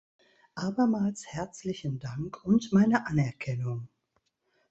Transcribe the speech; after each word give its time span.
Abermals 0.55 1.27
herzlichen 1.27 1.99
Dank 1.99 2.43
und 2.43 2.71
meine 2.73 3.05
Anerkennung. 3.05 3.87